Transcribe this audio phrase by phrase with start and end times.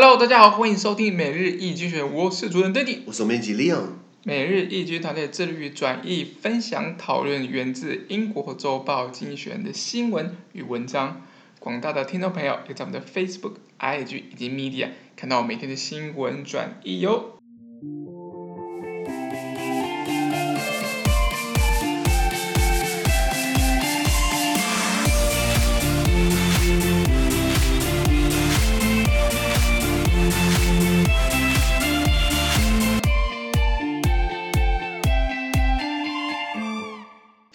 [0.00, 3.94] Hello，大家好，欢迎收听每日易经济学，我是主持人 Daddy，我是总编辑 Leon。
[4.22, 11.22] 每日易经团队致力于转译、分享、讨论源自英国周报《经济学人》的新闻与文章。
[11.58, 17.37] 广大的听众朋友，可以在我们的 Facebook、IG 以及 Media 看到我每天的新闻转译哟。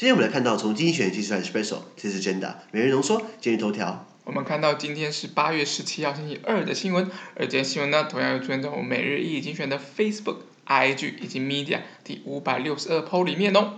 [0.04, 2.60] 今天我们来看到从经济学人计算 Espresso，这是真的。
[2.72, 4.06] 每日浓缩，今日头条。
[4.26, 13.76] 我们看到今天是八月十七号星期二的新闻，而这些新闻呢，同样又出现在我们每日一经选的 Facebook、IG 以及 Media 第五百六十二 PO 里面哦。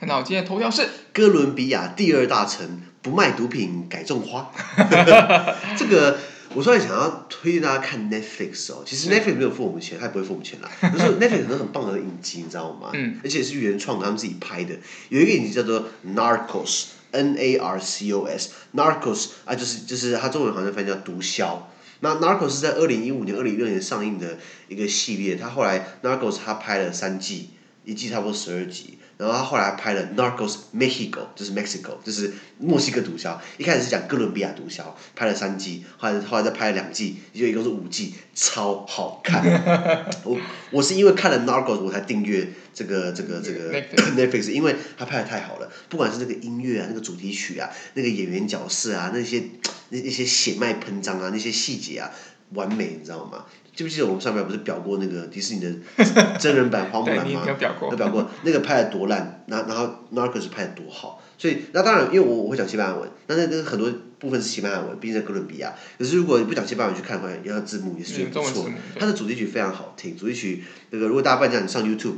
[0.00, 4.50] 看到今天的头条是哥伦比亚第二大城不卖毒品改种花，
[5.76, 6.18] 这个。
[6.56, 10.70] 我突然想要推荐大家看 Netflix 哦，其实 Netflix 没有付我们钱，他也不会付我们钱啦。
[10.80, 12.92] 可是 Netflix 很多很棒的影集，你知道吗？
[12.94, 13.20] 嗯。
[13.22, 14.74] 而且是原创，他们自己拍的。
[15.10, 21.58] 有一个影集叫做 Narcos，N A R C O S，Narcos 啊，就是就是它中文好像翻译叫毒枭。
[22.00, 27.50] 那 Narcos 是在二零一五年、二零一六年上映的一个系列，它后来 Narcos 它拍了三季，
[27.86, 28.98] 一季差不多十二集。
[29.18, 33.38] 然后他后来拍了《Narcos Mexico》，就是 Mexico，就是墨西哥毒枭。
[33.56, 34.82] 一开始是讲哥伦比亚毒枭，
[35.14, 39.42] 拍了三季，后来后来再拍了两季，就一共是五季，超好看。
[40.22, 40.38] 我
[40.70, 49.42] 我是因为看了《Narcos》，我才订阅这个这个这个 Netflix，因为他拍的太好了，不管是那个音乐啊，那个主题曲啊，那个演员角色啊，那些
[49.88, 52.10] 那那些血脉喷张啊，那些细节啊，
[52.52, 53.46] 完美，你知道吗？
[53.76, 55.70] 记不记得我们上面不是表过那个迪士尼的
[56.40, 57.44] 真人版花木兰吗？
[57.46, 57.90] 有表过。
[57.90, 65.74] 有表过，那个拍的多烂，然然后 Narcos 拍的多好，所以那当然，因为我我会讲西班牙文，那那那很多部分是西班牙文，毕竟在哥伦比亚。
[65.98, 68.66] 可是如果你不讲西班牙文去看的话，要字幕也是不错。
[68.98, 72.14] 它的主题曲非常好听，主题曲那个如果大家不讲，你上 YouTube，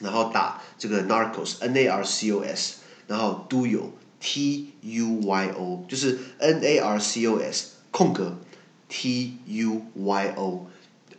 [0.00, 6.60] 然后打这个 Narcos N A R C O S，然后 Do You T U Y O，就是 N
[6.64, 8.36] A R C O S 空格
[8.88, 10.66] T U Y O。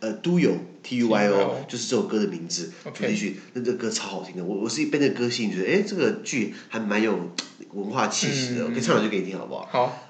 [0.02, 4.44] 呃，Tuyo T U Y O 就是这首歌的名字，主题曲，那这歌超好听的。
[4.44, 7.30] 我我是一被那歌吸引，觉得哎，这个剧还蛮有
[7.72, 8.64] 文化气息的。
[8.64, 9.68] 我可以唱两句给你听，好不好？
[9.70, 10.08] 好。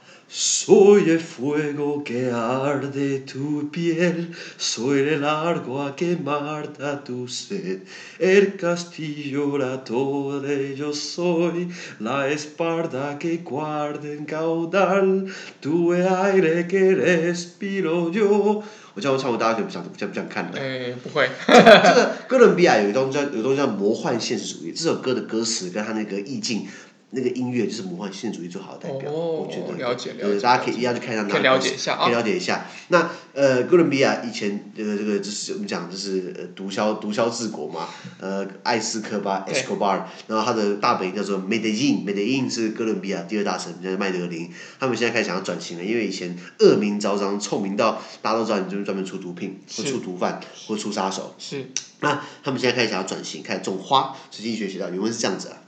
[18.95, 20.53] 我叫我唱过，大家就不想不想不想看了。
[20.59, 21.29] 哎，不会。
[21.47, 26.67] 这个哥伦比亚有一东叫有东西叫魔幻现实主义，这首歌的歌词跟它那个意境。
[27.15, 29.79] 那个音乐就是魔幻现实主义最好的代表，我觉得。
[29.79, 30.41] 了解了解。
[30.41, 31.25] 大家可以一样去看一下。
[31.25, 32.05] 可以了解一下啊。
[32.07, 32.67] 可以了解一下。
[32.89, 44.51] 那呃，哥伦比亚以前这个这个就是我们讲就是呃毒枭毒枭治国嘛，呃艾斯科巴 Escobar，然后他的大本营叫做 Medellin，Medellin 是哥伦比亚第二大城，叫麦德林。
[44.81, 51.35] 他们现在开始想要转型了，因为以前恶名昭彰，臭名到大家都知道你就是专门出毒品，或出毒贩，或出杀手。
[51.39, 51.67] 是。
[52.01, 54.17] 那他们现在开始想要转型，开始种花。
[54.31, 55.62] 实际学习到原文是这样子啊。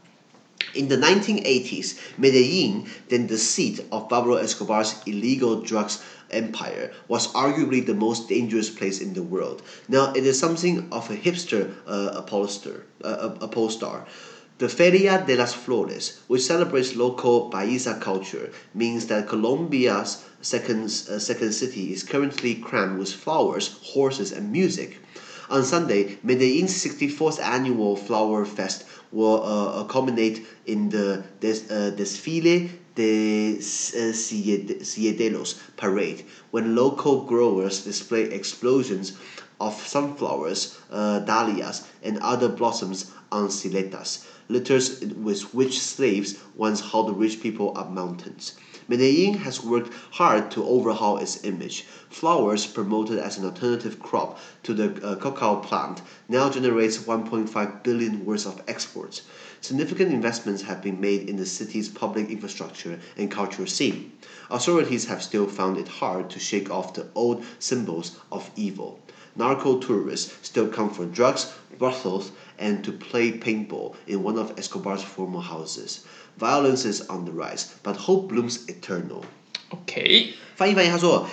[0.74, 6.02] In the 1980s, Medellin, then the seat of Pablo Escobar's illegal drugs
[6.32, 9.62] empire, was arguably the most dangerous place in the world.
[9.88, 14.04] Now it is something of a hipster uh, upholster, uh, upholster.
[14.58, 21.18] The Feria de las Flores, which celebrates local paisa culture, means that Colombia's second, uh,
[21.18, 24.98] second city is currently crammed with flowers, horses, and music.
[25.50, 32.70] On Sunday, Medellin's 64th annual Flower Fest will uh, culminate in the des, uh, Desfile
[32.94, 33.56] de
[34.84, 39.12] Ciedelos parade, when local growers display explosions
[39.60, 47.18] of sunflowers, uh, dahlias, and other blossoms on siletas, litters with which slaves once hauled
[47.18, 48.54] rich people up mountains.
[48.86, 51.86] Medellin has worked hard to overhaul its image.
[52.10, 58.24] Flowers, promoted as an alternative crop to the uh, cacao plant, now generates 1.5 billion
[58.26, 59.22] worth of exports.
[59.62, 64.12] Significant investments have been made in the city's public infrastructure and cultural scene.
[64.50, 69.00] Authorities have still found it hard to shake off the old symbols of evil.
[69.36, 75.02] Narco tourists still come for drugs, brothels, and to play paintball in one of Escobar's
[75.02, 76.04] former houses.
[76.38, 79.22] Violence is on the rise, but hope blooms eternal.
[79.68, 81.28] OK，翻译翻译，他说，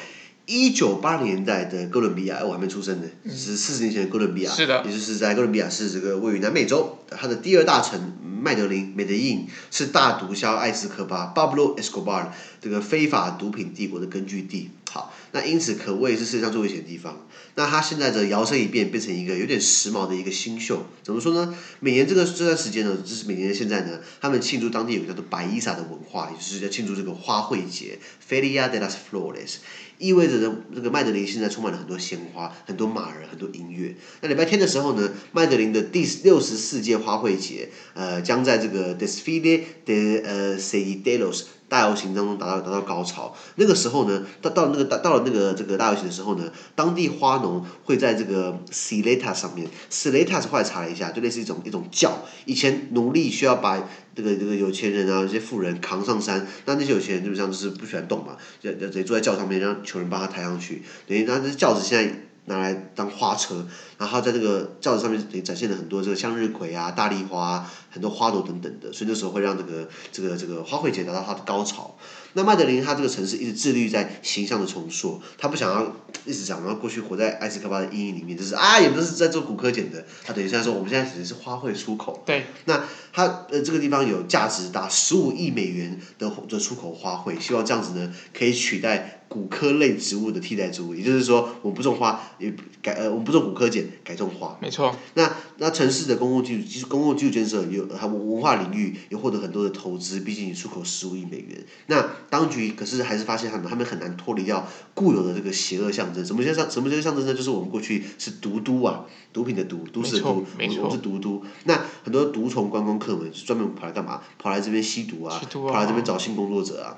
[0.46, 12.28] 一九八零年代的哥伦比亚，我还没出生呢，是四十年前的哥伦比亚，是的，也就是在哥伦比亚是这个位于南美洲，它的第二大城麦德林 （Medellin） 是大毒枭艾斯科巴 （Pablo Escobar）
[12.60, 14.72] 这个非法毒品帝国的根据地。
[14.90, 17.28] 好，那因此可谓是世界上最危险的地方。
[17.56, 20.86] 那他现在的摇身一变，变成一个有点时髦的一个新秀。
[21.04, 21.54] 怎么说呢？
[21.82, 29.56] 每年这个这段时间呢，就是每年现在呢，他们庆祝当地有个叫做白伊萨的文化，也就是要庆祝这个花卉节 Feria de las Flores，
[29.98, 33.96] 意味着呢，这个麦德林现在充满了很多鲜花、很多马儿、很多音乐。
[34.22, 43.34] 那礼拜天的时候呢，麦德林的第六十四届花卉节，呃，将在这个 Desfile de 呃 Seidelos 大游行当中达到达到高潮。
[43.56, 52.26] 那个时候呢，到到那个到到了那个这个大游行的时候呢，当地花农会在这个 Sileta 上面，Sileta 是后来查了一下，就类似一种一种轿。
[52.44, 60.84] 以前奴隶需要把这个这个有钱人啊，这些富人扛上山，那那些有钱人基本上就是不喜欢动嘛，就就得坐在轿上面，让穷人帮他抬上去。
[61.08, 62.31] 等于那这轿子现在。
[62.46, 63.68] 拿来当花车，
[63.98, 71.96] 然后在这个轿子上面也展现了很多这个向日葵啊、大丽花啊、很多花朵等等的，所以那时候会让这个这个这个花卉节达到它的高潮。
[72.34, 75.86] 那麦德林他这个城市一直致力于在形象的重塑，他不想要
[76.26, 82.24] 一直讲，然后过去活在埃斯科巴的阴影里面，就是啊，也不是在做古柯碱的，他等于现在说我们现在只是花卉出口。
[82.26, 82.46] 对。
[82.66, 89.21] 那他呃这个地方有价值达十五亿美元的的出口花卉，希望这样子呢可以取代。
[89.32, 94.58] 古柯类植物的替代植物，也就是说，我们不种花，也改呃，我们不种骨科碱，改种花。
[94.62, 94.94] 没错。
[95.14, 101.58] 那那城市的公共基础，其实公共基础建设有，还文化领域也获得很多的投资，毕竟你出口十五亿美元。
[101.88, 106.26] 那当局可是还是发现他们，他们很难脱离掉固有的这个邪恶象征。
[106.26, 106.70] 什么叫象？
[106.70, 107.34] 什么叫象征呢？
[107.34, 111.42] 就是我们过去是毒都啊，毒品的毒，都市的毒，没错，我们是毒都。
[111.64, 114.22] 那很多毒虫观光客们专门跑来干嘛？
[114.38, 116.98] 跑来这边吸毒啊，毒啊跑来这边找性工作者啊，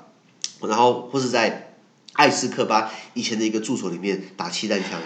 [0.66, 1.70] 然后或是在。
[2.14, 5.00] 艾斯克巴以前的一个住所里面打气弹枪，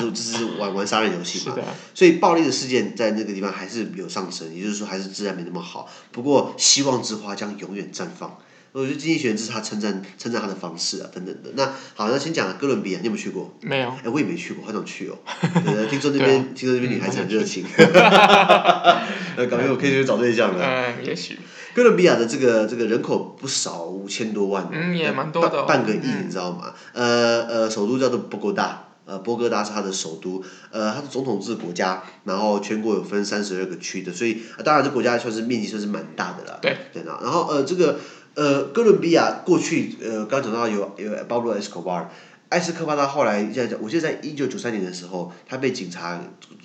[0.00, 1.56] 就 就是玩玩杀人游戏嘛。
[1.94, 5.88] 所以暴力的事件在那个地方还是有上升，也就是说还是治安没那么好。
[6.10, 8.38] 不过希望之花将永远绽放。
[8.72, 11.50] 我觉得经济学院这是他称赞称赞他的方式啊，等等的。
[11.54, 11.64] 那
[11.94, 13.56] 好，那先讲哥伦比亚，你有没有去过？
[13.60, 13.88] 没有。
[14.02, 15.16] 哎，我也没去过，好想去哦。
[15.88, 17.64] 听说那边，听说那边女孩子很热情。
[17.78, 20.64] 呃，感觉我可以去找对象了。
[20.66, 21.38] 嗯，也许。
[21.74, 26.72] 哥伦比亚的这个这个人口不少，五千多万，嗯，也蛮多的，哦，半个亿，你知道吗？
[26.92, 30.40] 呃呃，首都叫做波哥大，呃，波哥大是它的首都，
[30.70, 36.60] 呃，它是总统制国家，然后全国有分三十二个区的，所以，呃、当然这国家算是面积算是蛮大的了。
[36.62, 36.76] 对。
[36.92, 37.98] 对的，然后呃，这个
[38.34, 42.08] 呃，哥伦比亚过去呃，刚讲到有有巴布罗·埃斯科巴，
[42.50, 46.20] 埃斯科巴他后来在我记得在一九九三年的时候，他被警察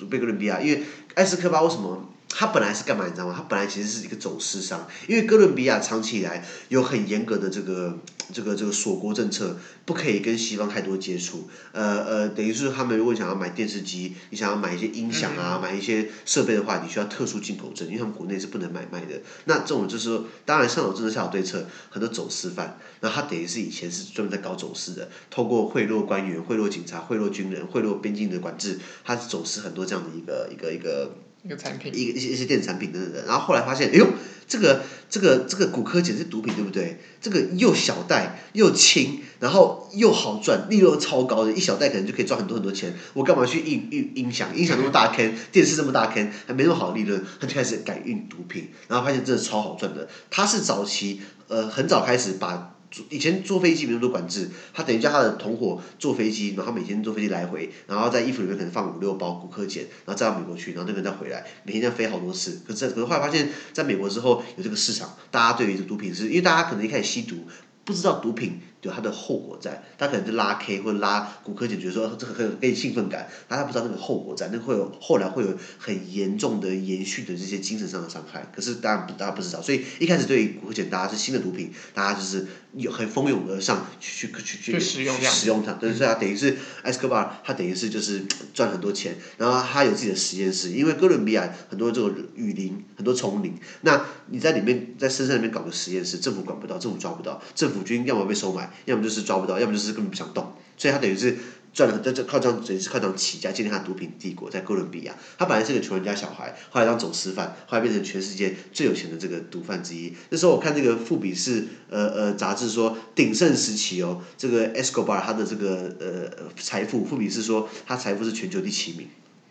[0.07, 0.83] 被哥伦比亚，因为
[1.15, 1.99] 埃斯科巴为什么？
[2.29, 3.33] 他本来是干嘛你知道吗？
[3.35, 7.97] 他本来其实是一个走私商，因为哥伦比亚长期以来有很严格的这个
[8.31, 11.49] 这个这个锁国政策，不可以跟西方太多接触。
[11.73, 19.19] 呃呃，等于是他们如果想要买电视机，你想要买一些音响啊，买一些设备的话，你需要特殊进口证，因为他们国内是不能买卖的。
[19.45, 30.79] 那这种就是说，当然上有政策下有对策，很多走私犯，那他等于是以前是专门在搞走私的，透过贿赂官员、贿赂警察、贿赂军人、贿赂边境的管制，他是走私很多这样的一个一个一个。
[30.79, 31.11] 一个
[31.43, 34.07] 一个产品，一个一些一些电子产品等等的，然后后来发现，哎呦，
[34.47, 36.99] 这个这个这个骨科碱是毒品，对不对？
[37.21, 42.93] 这个又小袋又轻，然后又好赚，利润超高的，一小袋可能就可以赚很多很多钱。
[43.13, 44.55] 我干嘛去印印音响？
[44.55, 50.09] 音响那么大坑， 电视这么大坑，还没那么好的利润，他就开始改运毒品，然后发现真的超好赚的。
[50.29, 52.75] 他是早期呃很早开始把。
[53.09, 62.61] 以前坐飞机没那么多管制，他等于叫他的同伙坐飞机，然后每天坐飞机来回，然后在衣服里面可能放五六包骨科碱，然后再到美国去，然后那个人再回来，每天这样飞好多次。
[62.67, 67.45] 可是可是后来发现，在美国之后有这个市场，大家对于毒品是因为大家可能一开始吸毒，
[67.85, 68.59] 不知道毒品。
[68.81, 78.49] 有它的后果在，他可能就拉 K 或者拉古柯碱，觉得说这个很给你兴奋感，但他不知道那个后果在，那会有后来会有很严重的延续的这些精神上的伤害。
[78.55, 85.73] 可是当然大家不知道，所以一开始对于古柯碱，大家是新的毒品，大家就是有很蜂拥而上去去去去使用使用它。
[85.73, 98.68] 对，所以他等于是埃斯科巴，他等于是就是赚很多钱，然后他有自己的实验室，因为哥伦比亚很多这种雨林，很多丛林，那你在里面在深山里面搞个实验室，政府管不到，政府抓不到，政府军要么被收买。
[98.85, 101.37] 要么就是抓不到，要么就是根本不想动，所以他等于是
[101.71, 105.15] 赚了，在这靠这样等于是靠这样起家，建立他的毒品帝国，在哥伦比亚。
[105.37, 110.13] 他本来是个穷人家小孩，后来当走私犯，后来变成全世界最有钱的这个毒贩之一。
[110.29, 119.07] 那时候我看这个富比士呃呃杂志说，鼎盛时期哦，这个 Escobar 他的这个呃财富，富比士说他财富是全球第七名，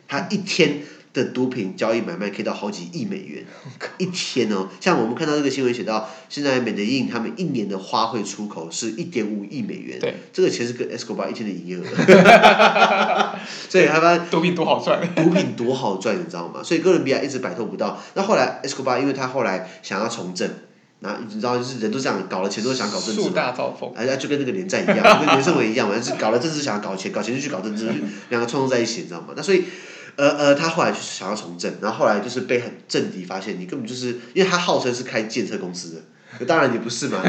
[0.08, 0.80] 他一天。
[1.14, 3.42] 的毒品交易买卖可以到好几亿美元，
[3.98, 4.68] 一天哦。
[4.78, 11.82] 像我们看到这个新闻写到，现在美的印他们一年的花卉出口是一点五亿美元，对，这个钱是跟 Escobar 一天的营业额。
[13.68, 16.62] 所以他们毒品多好赚，毒品多好赚，你知道吗？
[16.62, 18.00] 所以哥伦比亚一直摆脱不到。
[18.14, 20.48] 那后来 Escobar 因为他后来想要从政，
[21.00, 23.26] 然后你知道，就是人都这样，搞了钱都想搞政治嘛。
[23.28, 23.90] 树大招风。
[23.96, 27.90] 哎，就跟那个连战一样，跟连胜文一样嘛，就是搞了政治想要搞钱，搞钱就去搞政治，
[28.28, 29.28] 两个冲突在一起，你知道吗？
[29.34, 29.64] 那所以，
[30.18, 36.02] 呃呃，他后来就是想要从政，然后后来就是被很政敌发现，你根本就是，因为他号称是开建设公司
[36.38, 37.22] 的，当然你不是嘛。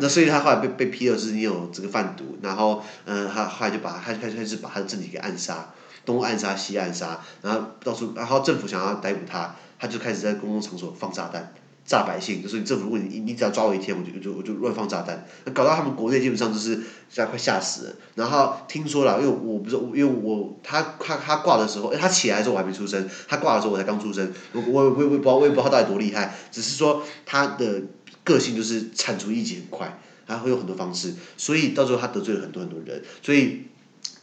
[0.00, 5.70] 那所以他后来被被批了，是你有这个贩毒，然后，嗯、他后来就把他开始开始把他的政敌给暗杀，
[6.06, 11.52] 东暗杀西暗杀，然后到处，然后政府想要逮捕他，他就开始在公共场所放炸弹。
[11.84, 17.94] 炸百姓，就是你政府，如果你你只要抓我一天，我就我就我就乱放炸弹，搞到他们国内基本上就是现在快吓死了。
[18.14, 27.82] 然后听说了，因为我不是，因为我他他他挂的时候，他起来的时候我还没出生，他挂的时候我才刚出生，我我我我也不知道我也不知道他到底多厉害，只是说他的
[28.22, 33.62] 个性就是铲除异己很快，他会有很多方式，所以到最后他得罪了很多很多人，所以。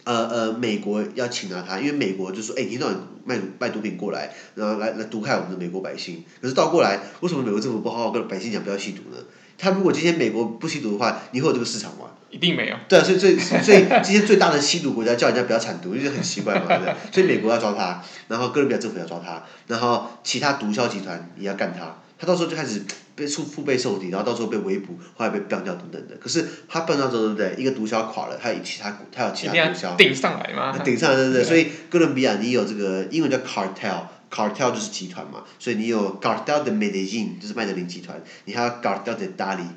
[0.03, 2.77] 呃呃，美国要擒拿他，因为美国就说，哎，你
[3.27, 6.23] 卖卖毒品过来，然后来来毒害我们的美国百姓。
[6.41, 9.17] 可是倒过来，为什么美国政府不好好跟百姓讲不要吸毒呢？
[9.59, 12.11] 他如果今天美国不吸毒的话，你会有这个市场吗？
[12.29, 12.75] 一定没有。
[12.87, 16.95] 对啊，所以所以所以今天最大的吸毒国家叫人家不要产毒，因为很奇怪嘛，对不对？
[17.11, 21.97] 所以美国要抓他，然后哥伦比亚政府要抓他，然后其他毒枭集团也要干他。
[22.19, 22.81] 他到时候就开始
[23.15, 26.15] 被腹腹背受敌，然后到时候被围捕，后来被干掉等等的。
[26.17, 27.55] 可是他干掉之后，对不对？
[27.57, 29.95] 一个毒枭垮了，他有其他，他有其他毒枭。
[29.95, 30.77] 顶上来吗？
[30.79, 31.43] 顶上来，对不对。
[31.43, 35.43] 所以哥伦比亚你有这个英文叫 cartel，cartel 就是集团嘛。
[35.59, 38.21] 所以你有 cartel de Medellin 就是麦德林集团。
[38.45, 39.67] 你还有 cartel de Dali。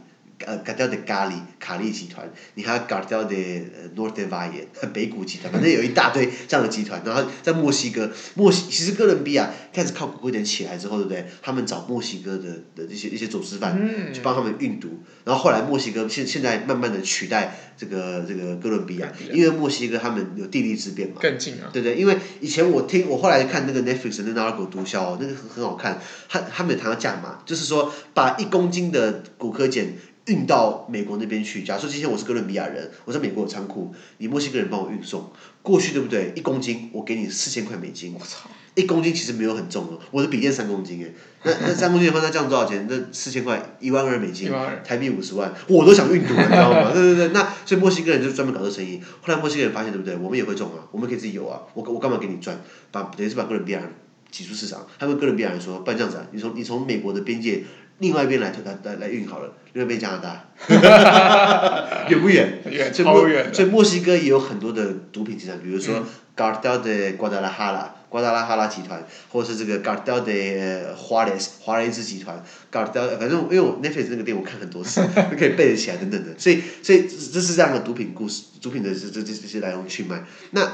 [0.46, 3.62] 呃，Cartel de Cali 卡利集团，你还有 Cartel de
[3.94, 7.02] Norte Valle 北谷集团，反正有一大堆这样的集团。
[7.04, 11.26] 然后在墨西哥，墨西其实哥伦比亚开始靠古古典起来之后，对不对？
[11.42, 13.78] 他们找墨西哥的的一些一些走私犯
[14.14, 14.88] 去帮他们运毒，
[15.24, 21.16] 然后后来墨西哥现现在慢慢的取代这个这个哥伦比亚，因为墨西哥他们有地利之便嘛。
[21.20, 21.68] 更近啊。
[21.72, 24.86] 对对，因为以前我听我后来看那个 Netflix 的那《Narco 毒枭》，
[25.20, 29.86] 那个很很好看，他他们有谈到价码，就是说把一公斤的古柯碱。
[30.30, 31.64] 运到美国那边去。
[31.64, 36.32] 假如说今天我是哥伦比亚人，我在美国有仓库，你墨西哥人帮我运送过去，对不对？
[36.36, 38.14] 一公斤我给你四千块美金。
[38.14, 38.48] 我操！
[38.76, 41.10] 一公斤其实没有很重哦，我的笔电三公斤哎，
[41.42, 42.86] 那那三公斤的话，那这样多少钱？
[42.88, 44.48] 那四千块一万二美金，
[44.84, 46.92] 台币五十万，我都想运毒了，你知道吗？
[46.94, 49.00] 对对对，那所以墨西哥人就专门搞这生意。
[49.20, 50.16] 后来墨西哥人发现，对不对？
[50.16, 52.56] 我们也会种啊，我们可以自己有啊，我我干嘛给你赚？
[52.92, 53.92] 把等于是把哥伦比亚人
[54.30, 54.86] 挤出市场。
[55.00, 57.64] 他们哥伦比亚人说，不然这样子啊，你从你从美国的边界。
[58.00, 60.44] 另外一边来来来来运好了，另外一边加拿大，
[62.08, 62.62] 远不远？
[62.64, 63.54] 远，超远。
[63.54, 66.02] 所以墨西哥也有很多的毒品集团，比如说
[66.34, 72.42] Cartel de Guadalajara，瓜达拉哈拉集团，或者是这个 Cartel de Juarez，华雷兹集团
[72.72, 80.24] ，Cartel，反正因为我 Netflix 那个电影我看很多次，就 可以背得起来等等的，所以所以这是这样的毒品故事，毒品的这这这这些来龙去脉。
[80.52, 80.66] 那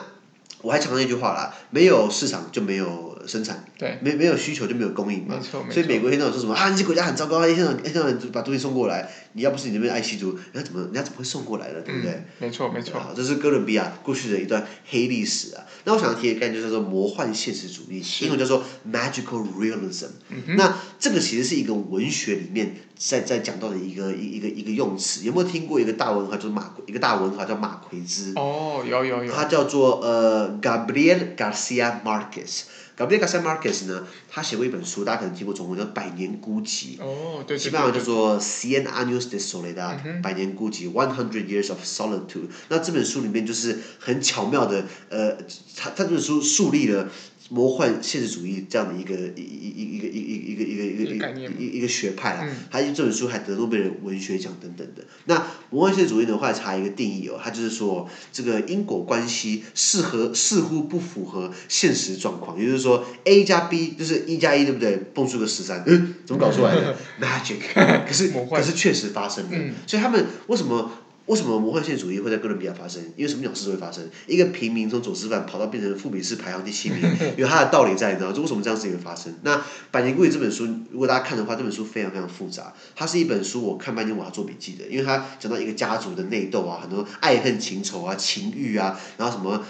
[0.63, 3.16] 我还强调一句话啦，没有市场就没有。
[3.27, 6.69] 生产，对，没没有需求就没有供应嘛，没错没错，所以美国现在说什么啊？
[6.71, 11.81] 那些国家很糟糕，一天到晚一天到晚把东西送过来，你要不是你那边爱吸毒，人家怎么人家怎么会送过来呢？
[11.85, 12.13] 对不对？
[12.13, 13.01] 嗯、没错没错。
[13.15, 15.65] 这是哥伦比亚过去的一段黑历史啊。
[15.85, 20.09] 那我想要提的概念就是说魔幻现实主义，英文叫做 magical realism。
[20.29, 25.25] 嗯、那这个其实是一个文学里面在在讲到的一个一一个一个用词。
[25.25, 28.33] 有没有听过一个大文豪就是马一个大文豪叫马奎兹？
[28.37, 29.33] 哦，有有有。
[29.33, 32.63] 他叫做呃 Gabriel Garcia Marquez。
[32.97, 36.97] Gabriel Garcia Marquez 呢，他写过一本书，大家可能听过中文叫《百年孤寂》。
[37.03, 37.59] 哦，对对对。
[37.59, 42.49] 基本上叫做《Cien Años de Soledad》，百年孤寂 （One Hundred Years of Solitude）。
[42.69, 45.37] 那这本书里面就是很巧妙的，呃，
[45.77, 47.09] 他他这本书树立了。
[47.49, 55.05] 魔幻现实主义这样的一个一一一一个一一一个一个一个一个一一个学派啊，他这本书还得诺贝尔文学奖等等的。
[55.27, 64.97] 那魔幻现实主义的话，查一个定义哦，他就是说这个因果关系适合似乎不符合现实状况，也就是说 A 加 B 就是一加一对不对？
[65.15, 66.97] 蹦出个十三，嗯，怎么搞出来的？
[67.21, 67.61] Magic，
[68.07, 70.91] 可是可是确实发生的，所以他们为什么？
[71.27, 73.03] 为什么魔幻现实主义会在哥伦比亚发生？
[73.17, 74.09] 因为什么鸟事都会发生。
[74.27, 76.99] 一个平民从走私犯跑到变成富比士排行第七名，
[77.37, 78.37] 有它的道理在，你知道吗？
[78.39, 79.35] 为什么这样事情会发生？
[79.43, 79.57] 那
[79.91, 82.73] 《百年孤寂》这本书，如果大家看的话，这本书非常非常复杂。
[82.95, 89.65] 它是一本书，我看半天我要做笔记的，因为它讲到一个家族的内斗啊，很多爱恨情仇啊、情欲啊，然后什么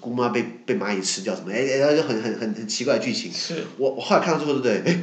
[0.00, 3.32] 姑妈被被蚂蚁吃掉什么，哎哎，就很很很很奇怪的剧情。
[3.32, 3.64] 是。
[3.78, 4.92] 我我后来看到最后，对不对？
[4.92, 5.02] 哎。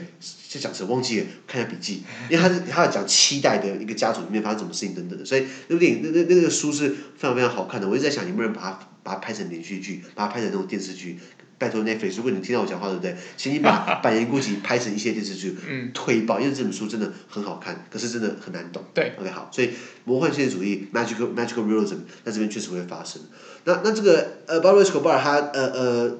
[0.49, 7.87] 就讲什么忘记了，看一下笔记，因为他是他要讲期待的一个家族里面发生什么事情等等的，所以那部电影那那那个书是非常非常好看的。
[7.87, 11.19] 我一直在想有没有人把它把它拍成连续剧，把它拍成那种电视剧。
[11.57, 13.15] 拜托 Netflix，如果你听到我讲话对不对？
[13.37, 15.55] 请你把《百年孤寂》拍成一些电视剧，
[15.93, 18.83] 推爆，因为这本书真的很好看，可是真的很难懂。
[18.93, 19.71] 对，OK 好，所以
[20.05, 23.21] 魔幻现实主义 （magical magical realism） 在这边确实会发生。
[23.65, 26.17] 那那这个呃，Pablo Escobar 他呃呃。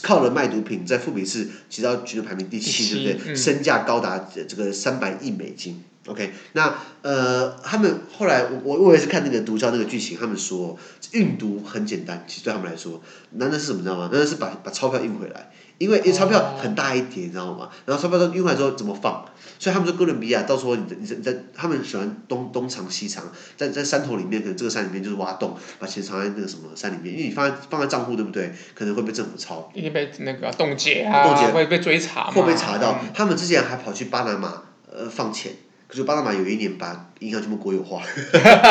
[0.00, 3.32] 靠了卖毒品，在富比士其实要全球排名第七，对不对？
[3.32, 4.16] 嗯、身价高达
[4.48, 5.82] 这个三百亿美金。
[6.06, 10.78] OK，那呃，他们后来我我也是看那个毒枭那个剧情，他们说
[11.12, 13.00] 运毒很简单，其实对他们来说，
[13.32, 14.08] 难的是什么，你知道吗？
[14.12, 15.50] 难的是把把钞票运回来。
[15.78, 17.68] 因为因为钞票很大一叠，你知道吗？
[17.84, 19.26] 然后钞票都运回来之后怎么放？
[19.58, 23.22] 所以他们说哥伦比亚到时候你在你在你在他们喜欢东东藏西藏，
[23.58, 28.54] 在在山头里面，可能这个山里面就是挖洞，把钱藏在那个什么山里面，因为你放在放在账户对不对？
[28.74, 29.70] 可能会被政府抄。
[29.74, 32.30] 因为被那个冻结啊，冻结会被追查。
[32.30, 35.52] 会被查到，嗯、他们之前还跑去巴拿马呃放钱，
[35.88, 38.02] 可是巴拿马有一年把银行全部国有化，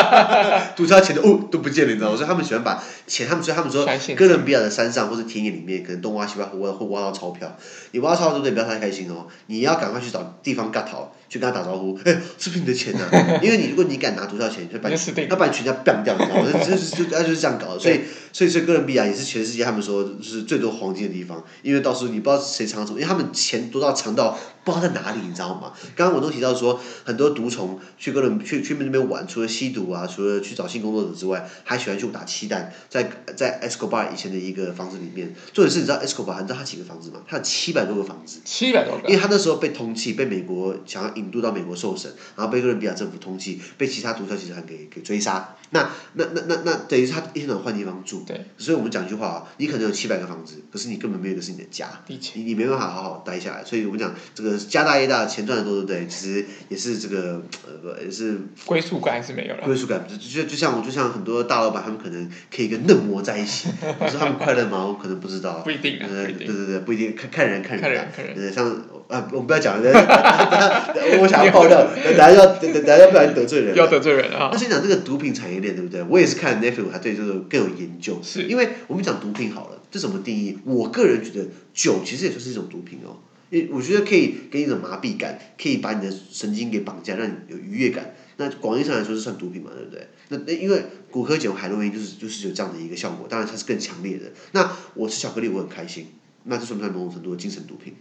[0.76, 2.16] 赌场钱都哦都不见了，你知道吗？
[2.16, 7.56] 所以他们喜欢把钱，他们所以他们说哥伦比亚的山上或者田野里面，可能东挖西挖会挖会挖到钞票。
[7.92, 8.52] 你挖到钞对不对？
[8.52, 11.98] 不要太开心哦，你要赶快去找地方割逃，去跟他打招呼。
[12.04, 13.40] 哎，是不是你的钱呐、啊？
[13.42, 14.96] 因为你如果你敢拿毒枭钱，就把你
[15.28, 16.50] 他把你全家毙掉，你知道吗？
[16.64, 17.78] 就就就他就是这样搞的。
[17.78, 18.00] 所以
[18.32, 25.72] 所以所以哥伦比亚也是全世界他们说就是最多黄金的地方，因为到时候你不知道谁藏什么，因为他们钱多到藏到不知道在哪里，你知道吗？
[25.94, 35.34] 刚刚我都提到说很多毒虫去哥伦去去那边玩，除了吸毒啊，除了去找性工作者之外，还喜欢去打气弹，在在 Escobar 以前的一个房子里面。
[35.52, 37.20] 重点是，你知道 Escobar 你知道他几个房子吗？
[37.26, 38.40] 他有七百多个房子。
[38.44, 39.08] 七百多个。
[39.08, 45.56] 因为他那时候被通缉，被美国想要引渡到美国受审，然后被哥伦比亚政府通缉，被其他毒枭集团给给追杀。
[45.70, 48.22] 那那那那那等于是他一天到晚换地方住。
[48.26, 48.46] 对。
[48.56, 51.88] 所以我们讲一句话啊，你可能有七百个房子，可是你根本没有一个是你的家。
[52.06, 56.06] 你你没办法好好待下来，所以我们讲这个家大业大，钱赚的多，对不对？
[56.06, 58.38] 其实也是这个呃也是。
[58.64, 59.64] 归属感还是没有了。
[59.64, 63.68] 归属感就就就像我就像很多大老板，他们可能可以跟嫩模在一起，
[63.98, 64.86] 可是他们快乐吗？
[64.86, 65.60] 我可能不知道。
[65.62, 66.06] 不一定啊。
[66.08, 67.80] 对对对，不一定，看看人看人。
[67.80, 68.36] 看人看人。
[68.36, 68.64] 呃，像
[69.08, 69.90] 啊，我们不要讲了，
[71.20, 73.74] 我想要爆料，等下要等等下不然得罪人。
[73.76, 74.50] 要得罪人啊。
[74.52, 76.02] 那先讲这个毒品产业链，对不对？
[76.04, 78.18] 我也是看 Netflix，还对这个更有研究。
[78.22, 78.42] 是。
[78.44, 80.58] 因为我们讲毒品好了，这怎么定义？
[80.64, 83.16] 我个人觉得酒其实也算是一种毒品哦，
[83.50, 88.14] 因我觉得可以给你一种麻痹感，可以把你的神经给绑架，让你有愉悦感。
[88.38, 90.08] 那广义上来说是算毒品嘛，对不对？
[90.28, 90.82] 那那因为
[91.12, 94.24] 古柯酒海洛因就是就是有这样的一个效果，当然它是更强烈的。
[94.50, 96.08] 那我吃巧克力我很开心，
[96.44, 97.94] 那这算不算某种程度的精神毒品？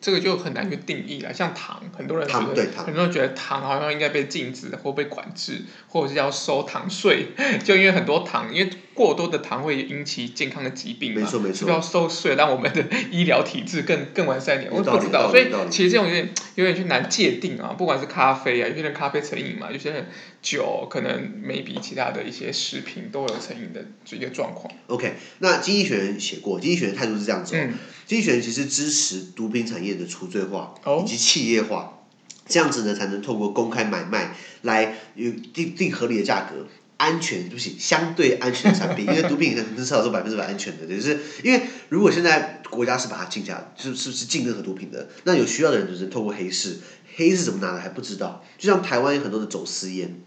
[0.00, 7.28] 这个就很难去定义了，像糖，很多人觉得很多人觉得糖好像应该被禁止或被管制，或者是要收糖税，
[7.64, 14.72] 就因为很多糖，因为过多的糖会引起健康的疾病嘛，没错没错，是不是要收税，让我们的医疗体制更更完善一点。
[14.72, 20.08] 我不知道，所以其实这种有点有点去难界定啊，不管是咖啡啊，有些人咖啡成瘾嘛，有些人
[20.42, 24.68] 酒可能 maybe 其他的一些食品都有成瘾的这个状况。
[24.88, 27.60] OK，那经济学人写过，经济学人态度是这样子哦。
[27.62, 27.74] 嗯
[28.08, 31.98] 经济学人其实支持毒品产业的除罪化以及企业化，
[32.46, 36.66] 这样子呢才能透过公开买卖来有定定合理的价格，
[36.98, 46.78] 安全对不起，相对安全的产品，因为毒品很少是百分之百安全的，就是因为如果现在国家是把它禁下，是是是禁任何毒品的，那有需要的人就是透过黑市，
[47.16, 50.20] 黑市怎么拿的还不知道，就像台湾有很多的走私烟。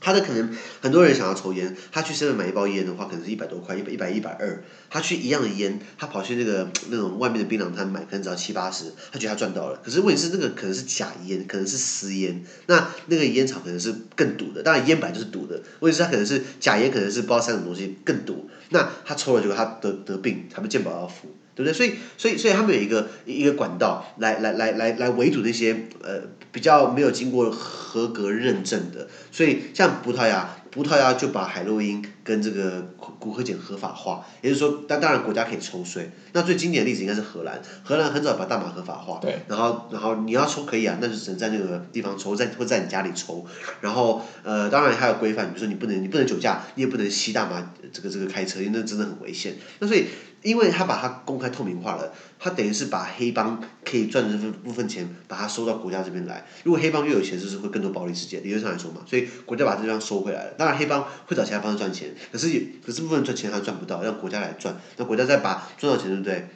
[0.00, 4.62] 他的可能很多人想要抽烟，他去 seven 买一包烟的话，可能是一百多块，一百一百一百二。
[4.88, 9.80] 他去一样的烟，他跑去那个那种外面的槟榔摊买，可能只要七八十，他觉得他赚到了。
[9.84, 14.62] 可是问题是，那个可能是假烟，可能是私烟，那那个烟草可能是更毒的。
[14.62, 18.48] 当然烟本来就是毒的，问题是他可能是假烟，可能是不知道三种东西更毒。
[18.70, 21.34] 那他抽了结果他得得病，他们健保要付。
[21.56, 21.72] 对不对？
[21.72, 26.20] 所以，所以，所以他们有一个一个管道来来来来来围堵那些呃
[26.52, 29.08] 比较没有经过合格认证的。
[29.32, 32.82] 所以，像葡萄牙，葡萄牙就把海洛因跟这个
[33.18, 36.10] 骨科碱合法化，也就是说，但当然国家可以抽税。
[36.32, 39.18] 那最经典的例子应该是荷兰，荷兰很早把大麻合法化。
[39.22, 39.38] 对。
[39.48, 43.46] 然后，然后你要抽可以啊，那就只能在那个地方抽，在或在你家里抽。
[43.80, 49.54] 然后，呃，当然还有规范，比如说你不能你不能酒驾，你也不能吸大麻这个这个开车，因为那真的很危险。
[49.78, 50.04] 那所以。
[50.46, 56.46] 因为他把它公开透明化了，他等于是把黑帮可以赚的这部分钱，把它收到国家这边来。
[56.62, 58.42] 如果黑帮越有钱，就是会更多暴力事件。
[58.44, 60.50] 理论上来说嘛，所以国家把这地方收回来了。
[60.56, 62.48] 当然，黑帮会找其他方式赚钱，可是
[62.86, 64.76] 可是部分赚钱他赚不到，让国家来赚。
[64.96, 66.48] 那国家再把赚到钱，对不对？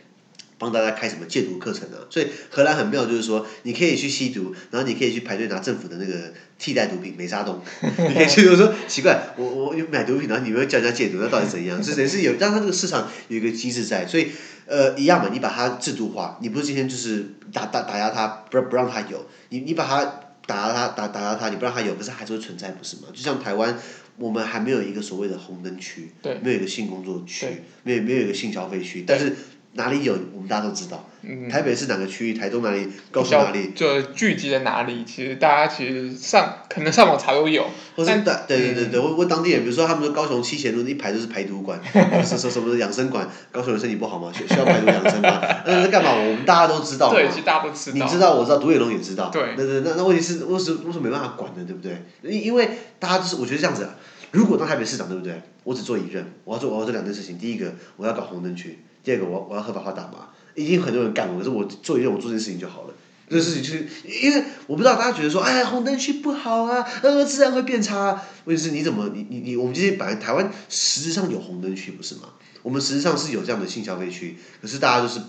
[0.61, 2.05] 帮大家开什么戒毒课程啊？
[2.11, 7.59] 所以荷兰很妙，就是说你可以去吸毒，然后你可以去排队拿政府的那个替代毒品美沙酮。
[7.83, 11.83] 你可以去，我说奇怪，我我买毒品，然后你们叫人家戒毒，那到底怎样？
[11.83, 14.29] 是等于是有，让它这个市场有一个机制在，所以
[14.67, 20.05] 呃一样嘛，你把它制度化，你不是今天就是打打打压它，不不让他有，你你把它
[20.47, 23.05] 打压他打打压他，你不让他有，可是还是会存在，不是吗？
[23.15, 23.79] 就像台湾，
[24.19, 26.11] 我们还没有一个所谓的红灯区，
[26.43, 27.47] 没有一个性工作区，
[27.85, 29.35] 没有没有一个性消费区，但是。
[29.75, 31.07] 哪里有，我们大家都知道。
[31.23, 32.35] 嗯、台北是哪个区域？
[32.35, 32.89] 台东哪里？
[33.13, 33.71] 高雄哪里？
[33.75, 35.05] 就聚集在哪里？
[35.05, 37.67] 其实大家其实上可能上网查都有。
[37.95, 41.79] 或是对对对对，问问当地人，比如说他们说高雄七贤路一排都是排毒馆，
[42.25, 43.29] 什什什么养生馆？
[43.53, 44.33] 高雄人身体不好吗？
[44.35, 45.41] 需需要排毒养生吗？
[45.67, 46.15] 那是干嘛？
[46.15, 47.13] 我们大家都知道。
[47.13, 47.95] 对，其实大家都知道。
[48.07, 49.29] 你知道，我知道，独眼龙也知道。
[49.29, 49.55] 对。
[49.55, 51.63] 对对，那那问题是，为什么为什么没办法管呢？
[51.67, 52.03] 对不对？
[52.23, 53.95] 因因为大家就是，我觉得这样子啊，
[54.33, 55.41] 如果当台北市长，对不对？
[55.63, 57.37] 我只做一任，我要做我要做两件事情。
[57.39, 60.29] 第一个，我要搞红灯区；第二个，我我要合法化大麻。
[60.55, 62.95] 已经很多人干了，可是我做一件我做这件事情就好了。
[63.29, 68.23] 这个事情就是，因为我不知道大家觉得说，哎，红灯区不好啊，呃，自然会变差啊。
[68.45, 72.23] 问题是你怎么，你你你，我们今天本来台湾实质上有红灯区不是吗？
[72.63, 75.21] 我们实质上是有这样的性消费区，可是大家就是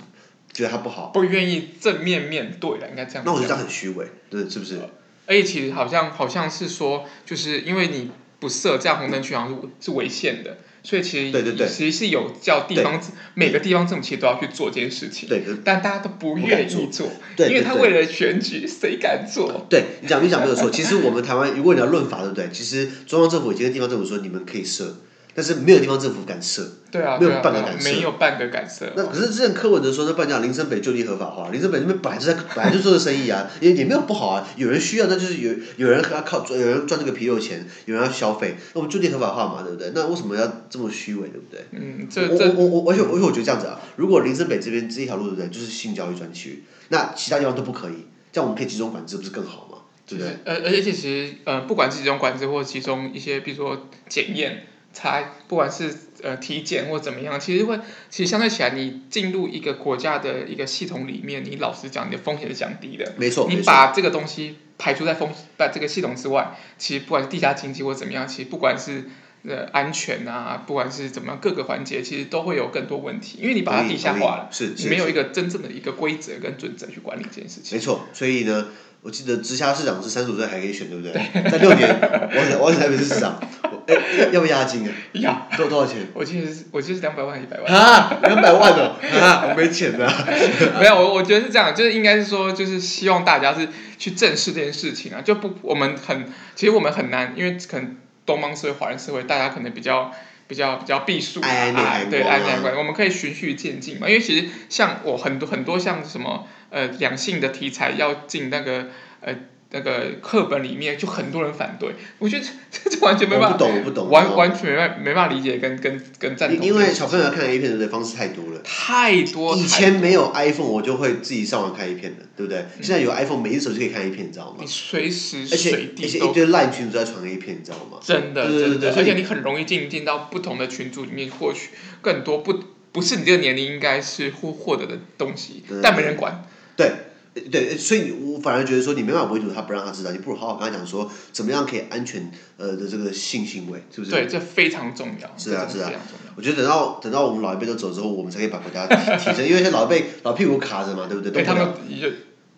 [0.52, 3.24] 觉得它不好，不愿意正面面对了，应该这样。
[3.24, 4.82] 那我觉得这样很虚伪，对，是不是？
[5.28, 8.10] 而且其实好像好像是说，就是因为你
[8.42, 10.58] 不设这样红灯区，好像是是违宪的。
[10.84, 13.00] 所以其实对对对其实是有叫地方
[13.36, 19.68] 每个地方政府其实都要去做这件事情，对但大家都不愿意做，对因为他为了选举，谁敢做？
[19.70, 22.50] 对你讲你讲没有错，其实我们台湾，如果你要论法，对不对？
[22.52, 24.98] 其实中央政府已经跟地方政府说，你们可以设。
[25.34, 28.92] 但是没有地方政府敢设，对啊，没有半个敢设，没有半个敢设。
[28.96, 34.48] 那可是之前柯文哲说，那不然讲林森北就地合法化，林森北那边本来就在 本来就做的生意啊，也也没有不好啊。
[34.58, 39.92] 有人需要，那就是有有人要靠有人赚这个皮肉钱，有人要消费，那我们就地合法化嘛，对不对？
[39.96, 41.66] 那为什么要这么虚伪，对不对？
[41.72, 49.78] 嗯，这这我我我而且而且我觉得这样子啊，如果林森北这边这一条路对不对，就是性教育专区，那其他地方都不可以，这样我们可以集中管制，不是更好吗？
[50.06, 50.36] 对不对？
[50.44, 54.66] 呃，而且其实呃，不管是集中管制或集中一些，比如说检验。
[54.94, 63.14] 才不管是呃体检或怎么样，其实会其实相对起来，你进入一个国家的一个系统里面，你老实讲，你的风险是降低的。
[63.18, 63.48] 没错。
[63.50, 69.06] 你把这个东西排除在风在这个系统之外，其实不管是地下经济或怎么样，其实不管是
[69.44, 77.78] 呃安全啊，不管是怎么样各个环节，其实都会有更多问题，因为你把它地下化了，是，你没有一个真正的一个规则跟准则去管理这件事情。
[77.78, 78.68] 没错，所以呢。
[79.04, 81.14] 我记得直辖市长是三十五岁还可以选，对不对？
[81.50, 81.90] 在六年，
[82.36, 83.40] 我想我想台北市市长，
[83.88, 83.96] 哎，
[84.32, 84.94] 要不要押金啊？
[85.14, 85.48] 要。
[85.58, 86.08] 多多少钱？
[86.14, 87.74] 我记得是，我记得是两百万，一百万。
[87.74, 88.96] 啊，两百万哦！
[89.20, 90.08] 啊，我没钱的。
[90.80, 100.12] 没有，我我觉得是这样，就是应该是说，就是希望大家是去正视这件事情啊，就不，我们很，其实我们很难，因为可能东方社会、华人社会，大家可能比较
[100.52, 106.48] 比较比较避俗啊，对，爱爱关，我们可以循序渐进嘛，因为其实像我很多很多像什么。
[106.74, 108.88] 呃，两性的题材要进那个
[109.20, 109.36] 呃
[109.72, 111.96] 那个课本里面，就很多人反对。
[112.20, 116.66] 我觉得这 这完全没办法，我不懂，我不懂，完完全没办没办法理解跟跟跟赞同。
[116.66, 118.62] 因为小朋友要看 A 片的方式太多了。
[118.64, 119.56] 太多。
[119.56, 122.66] 以前没有 iPhone，我就会自己上网看 A 片的，对不对？
[122.82, 124.58] 现在有 iPhone，每一只手机可以看 A 片，你知道吗？
[124.60, 126.04] 你随时随地都。
[126.04, 127.98] 而且一堆烂群都在传 A 片，你知道吗？
[128.02, 131.70] 真的，真的，而且你很容易进进到不同的群组里面获取
[132.02, 132.60] 更多不
[132.92, 136.44] 不是你这个年龄应该是获获得的东西，但没人管。
[136.76, 136.92] 对。
[137.34, 144.12] 对，所以我反而觉得说，你没办法围堵他，不让他知道，你不如好好跟他讲说，怎么样可以安全呃的这个性行为，是不是？
[144.12, 145.30] 对，这非常重要。
[145.38, 145.90] 是啊，是啊。
[146.36, 151.32] 我觉得等到等到我们老一辈都走之后，我们才可以把国家提提升，因为现在老一辈老屁股卡着嘛，对不对？
[151.32, 151.70] 对他们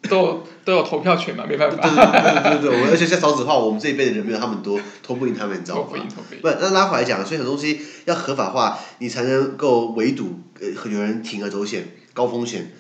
[0.10, 1.78] 都都有投票权嘛，没办法。
[1.78, 5.88] 对对对对对，而且现在少子化，我们这一辈的人没有他们多，拖不赢他们，你知道吗？
[5.92, 6.04] 不赢。
[6.42, 12.72] 不，那拉回来讲，所以很多东西要合法化，你才能够围堵呃有人铤而走险、高风险。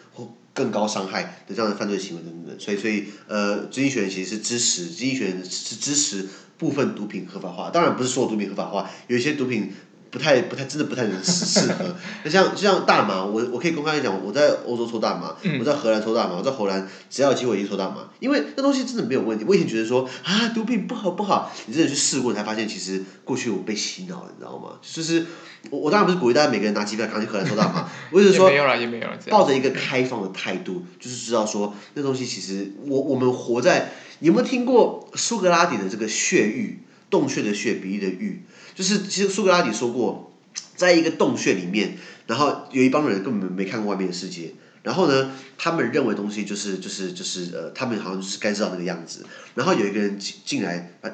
[0.54, 9.72] 更高伤害的这样的犯罪行为等等，所以所以呃，经济学人其实是支持，经济学人是支持部分毒品合法化，当然不是所有毒品合法化，有一些毒品
[10.14, 11.96] 不太不太真的不太能适适合。
[12.24, 19.44] 那像就像大麻，我我可以公开讲，我在欧洲抽大麻，我在荷兰抽大麻，我在荷兰只要有机会一抽大麻，因为那东西真的没有问题。
[19.48, 24.78] 我以前觉得说啊，毒品不好不好，你真的去试过，你才发现其实过去我被洗脑了，你知道吗？
[24.82, 25.26] 就是。
[25.72, 28.50] 我我当然不是鼓励大家每个人拿机票赶去荷兰抽大麻，我只是说
[29.32, 38.42] 抱着一个开放的态度，就是知道说那东西其实我我们活在，你有没有听过苏格拉底的这个穴喻，洞穴的穴，比喻的喻，
[38.74, 40.34] 就是其实苏格拉底说过，
[40.76, 49.24] 在一个洞穴里面，然后有一帮人根本没看过外面的世界，然后呢，他们认为东西就是就是就是呃，他们好像是该知道那个样子，
[49.54, 51.12] 然后有一个人进进来啊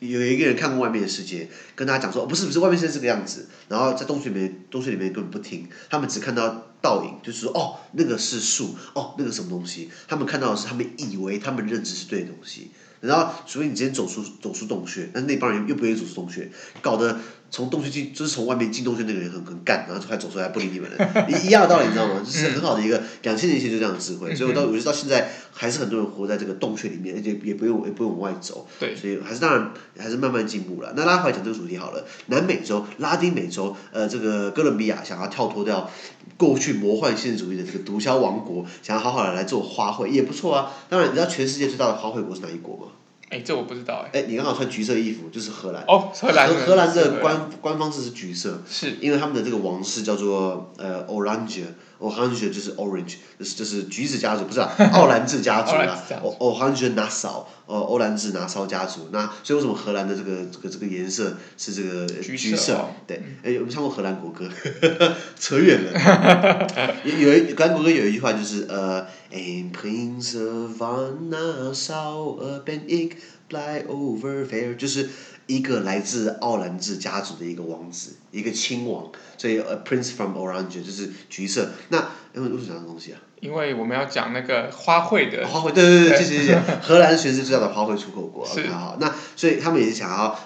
[0.00, 3.46] 有一个人看过外面的世界，跟大家讲说，不是不是，外面是这个样子。
[3.68, 9.90] 然后在洞穴里面，洞穴里面根本不听，他们只看到倒影，就是说，哦，那个是树，哦，那个什么东西。
[10.08, 12.72] 他们看到的是他们以为他们认知是对的东西。
[13.02, 16.48] 然后，除非你今天走出走出洞穴，但那帮人又不愿意走出洞穴，
[16.80, 17.18] 搞得
[17.52, 20.96] 从洞穴进，就是从外面进洞穴那个人很很干，然后就快走出来不理你们了，
[21.28, 22.20] 一一样的道理，你知道吗？
[22.24, 30.94] 就是很好的一个两千年前就这样的智慧，所以我到我觉得到现在还是很多人活在这个洞穴里面，而且也不用也不用往外走，对，所以还是当然还是慢慢进步了。
[30.96, 35.90] 那拉回来讲这个主题好了，南美洲、拉丁美洲，呃，这个哥伦比亚想要跳脱掉
[36.38, 40.72] 过去魔幻现实主义的这个毒枭王国，想要好好的来做花卉也不错啊。
[40.88, 42.92] 当然，你知道全世界最大的花卉国是哪一国吗？
[43.32, 44.20] 哎，这我不知道哎。
[44.20, 45.82] 哎，你刚好穿橘色衣服，就是荷兰。
[45.88, 46.48] 哦，荷兰。
[46.54, 48.62] 荷兰的官官方字是橘色。
[48.68, 48.96] 是。
[49.00, 55.98] 因为他们的这个王室叫做呃 Orange，Orange 就是 Orange，就是就是橘子家族，不是啊， 奥兰治家族啊
[56.38, 59.08] ，Orange Nassau，哦，欧兰治拿骚家族。
[59.12, 62.84] 那所以为什么荷兰的这个这个这个颜色是这个橘色？
[63.06, 64.46] 对，哎，我们唱过荷兰国歌，
[65.40, 66.68] 扯远了。
[67.02, 69.06] 有一荷兰国歌有一句话就是呃。
[69.34, 70.38] Een prince
[70.76, 73.16] van Nassau, ben ik
[73.46, 75.08] blij over ver，就是
[75.46, 81.70] 一个来自奥兰治家族的一个王子，一个亲王，所以 a prince from Orange 就是橘色。
[81.88, 83.20] 那因为为什么讲这东西啊？
[83.40, 85.46] 因为我们要讲那个花卉的。
[85.46, 86.60] 花卉，对对对，谢谢谢谢。
[86.82, 88.46] 荷兰是全世界最大的花卉出口国。
[88.46, 88.68] 是。
[88.68, 90.38] 好，那所以他们也是想要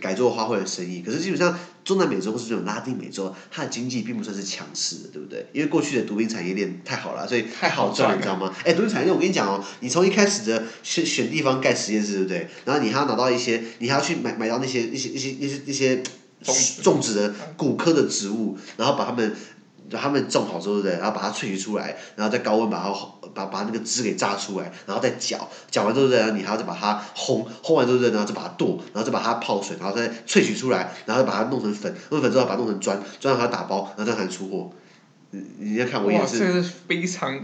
[0.00, 1.56] 改做花卉的生意，可是基本上。
[1.84, 5.46] 中南美洲或是这种拉丁美洲，它的经济并不算是强势的，对不对？
[5.52, 8.54] 因为过去的毒品产业链太好了，所以太好赚，你知道吗？
[8.64, 12.48] 哎，毒品产业链，我跟你讲哦，你从一开始的选选地方盖实验室，对不对？
[12.64, 16.02] 然后你还要拿到一些，你还要去买买到那些一些一些一些一些
[16.82, 19.34] 种植的骨科的植物，然后把它们。
[19.86, 20.92] 就他们种好之后，对不对？
[20.98, 22.88] 然后把它萃取出来，然后在高温把它
[23.34, 34.70] 把把那个汁给榨出来，然后再搅，搅完之后，然后你还要再把它烘，烘完之后，然后再把它剁，然后再把它泡水，然后再萃取出来，然后再把它弄成粉，弄成粉之后把它弄成砖，砖让它打包，然后再才能出货。
[35.30, 36.38] 你你要看我也是。
[36.38, 37.40] 这是非常。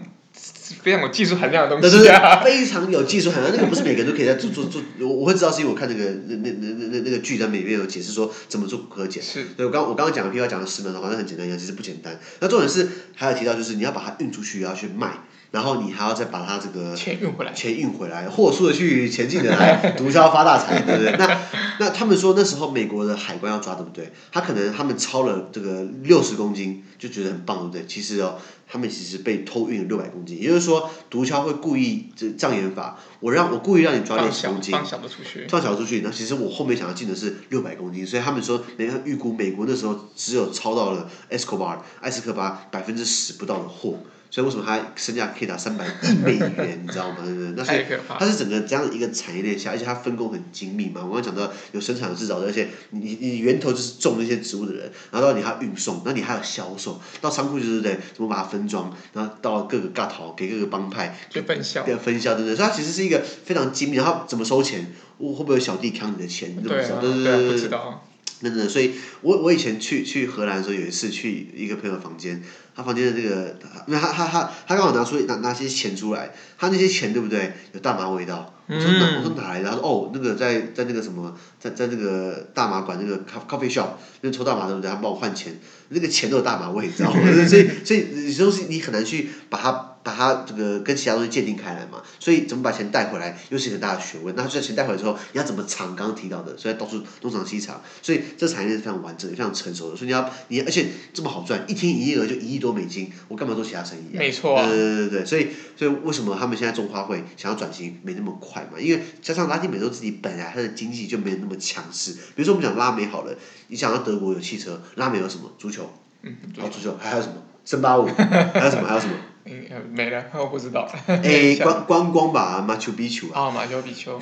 [0.80, 2.40] 非常有技术含量的东西啊！
[2.42, 4.80] 非常有技术含量，那个不是每个人都可以在做做做。
[5.00, 9.20] 我我会知道是因为我看那个那那那那那那个剧在里面有解释说怎么做古柯碱。
[9.20, 9.44] 是。
[9.56, 12.16] 对，我刚我刚刚讲的，譬如讲的十秒钟，好像很简单一样，其实不简单。
[12.38, 15.18] 那重点是还有提到就是你要把它运出去，要去卖。
[15.50, 21.16] 然后你还要再把它这个钱运回来，钱运回来，货出的去，钱进的来， 毒枭发大财，对不对？
[21.18, 21.40] 那
[21.80, 24.12] 那他们说那时候美国的海关要抓，对不对？
[24.30, 27.86] 他可能他们超了这个六十公斤，就觉得很棒，对不对？
[27.86, 43.98] 其实哦，他们其实被偷运了六百公斤，也就是说，毒枭会故意这障眼法，我让我故意让你抓六十公斤，放小的出去，放小出去，那其实我后面想要进的是六百公斤，所以他们说，人家预估美国那时候只有超到了 Escobar 艾斯科巴百分之十不到的货。
[44.30, 47.16] 所以为什么它身价可以达三百 亿美元，你知道吗？
[47.24, 47.52] 对不对？
[47.56, 47.86] 那是
[48.18, 51.00] 它是整个这样一个产业链下，而且它分工很精密嘛。
[51.04, 62.56] 我刚刚讲到有生产有制造的，而且你你源头就是种那些植物的人，然后你还要运送，那你还有销售，到仓库就是对，怎么把它分装，然后到各个嘎头给各个帮派给分销，对分销，对不对？
[62.56, 64.92] 所以它其实是一个非常精密，然后怎么收钱？
[65.18, 66.56] 我会不会有小弟抢你的钱？
[66.56, 68.06] 你都不知道，对对对，不知道。
[68.42, 72.42] 真的，所以我我以前去去荷兰的时候，有一次去一个朋友房间。
[72.72, 77.52] 他房间的那个，因为他他他他刚好拿出拿拿些钱出来，他那些钱对不对？
[77.74, 78.54] 有大麻味道。
[78.68, 79.68] 我说哪我说哪来的？
[79.68, 83.88] 他说哦，那个在在那个什么，在在那个大麻馆那个咖咖啡 shop，
[84.22, 84.88] 那抽大麻对不对？
[84.88, 87.20] 他帮我换钱，那个钱都有大麻味，你知道吗？
[87.46, 89.89] 所以所以有些东西你很难去把它。
[90.10, 94.34] 把它这个跟其他东西鉴定开来嘛，所以怎么把钱带回来又是一个大的学问。
[94.34, 95.94] 那这钱带回来之后，你要怎么藏？
[95.94, 99.96] 刚刚提到的，所以到处东藏西藏，所以这产业链是非常完整的、非常成熟的。
[99.96, 104.18] 所以你要你而且这么好赚，一天营业额就一亿多美金，我干嘛做其他生意、啊？
[104.18, 104.66] 没错、啊。
[104.66, 108.80] 对对对对，所以所以为什么他们现在种花卉想要转型没那么快嘛？
[108.80, 112.12] 因为加上拉丁美洲自己本来它的经济就没有那么强势。
[112.12, 113.36] 比如说我们讲拉美好了，
[113.68, 115.52] 你想到德国有汽车，拉美有什么？
[115.58, 115.88] 足球。
[116.22, 116.36] 嗯。
[116.70, 117.34] 足球还有什么？
[117.64, 118.06] 森巴舞。
[118.06, 118.88] 还有什么？
[118.88, 119.14] 还有什么？
[119.50, 120.88] 嗯，没了，我不知道。
[121.06, 123.42] 哎， 观观光吧，马丘比丘啊。
[123.46, 124.20] 啊，马丘比丘。